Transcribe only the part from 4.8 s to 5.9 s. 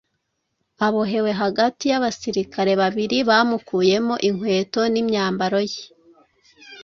n’imyambaro ye.